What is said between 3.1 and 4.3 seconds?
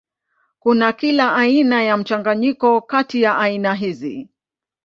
ya aina hizi.